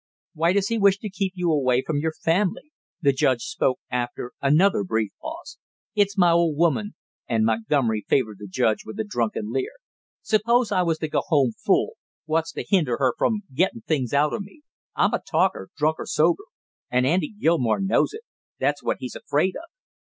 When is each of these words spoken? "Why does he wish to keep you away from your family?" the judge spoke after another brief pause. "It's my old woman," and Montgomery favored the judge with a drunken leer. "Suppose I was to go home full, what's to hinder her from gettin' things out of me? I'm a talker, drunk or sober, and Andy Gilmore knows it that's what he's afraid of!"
"Why 0.33 0.53
does 0.53 0.69
he 0.69 0.79
wish 0.79 0.97
to 0.97 1.11
keep 1.11 1.33
you 1.35 1.51
away 1.51 1.83
from 1.85 1.99
your 1.99 2.11
family?" 2.13 2.71
the 3.01 3.13
judge 3.13 3.43
spoke 3.43 3.77
after 3.91 4.31
another 4.41 4.83
brief 4.83 5.11
pause. 5.21 5.59
"It's 5.93 6.17
my 6.17 6.31
old 6.31 6.57
woman," 6.57 6.95
and 7.29 7.45
Montgomery 7.45 8.03
favored 8.09 8.39
the 8.39 8.47
judge 8.47 8.83
with 8.83 8.99
a 8.99 9.03
drunken 9.03 9.51
leer. 9.51 9.73
"Suppose 10.23 10.71
I 10.71 10.81
was 10.81 10.97
to 10.97 11.07
go 11.07 11.21
home 11.27 11.51
full, 11.51 11.97
what's 12.25 12.51
to 12.53 12.63
hinder 12.67 12.97
her 12.97 13.13
from 13.15 13.43
gettin' 13.53 13.81
things 13.81 14.11
out 14.11 14.33
of 14.33 14.41
me? 14.41 14.63
I'm 14.95 15.13
a 15.13 15.21
talker, 15.21 15.69
drunk 15.77 15.99
or 15.99 16.07
sober, 16.07 16.45
and 16.89 17.05
Andy 17.05 17.31
Gilmore 17.39 17.79
knows 17.79 18.11
it 18.11 18.21
that's 18.57 18.81
what 18.81 18.97
he's 19.01 19.15
afraid 19.15 19.53
of!" 19.55 19.69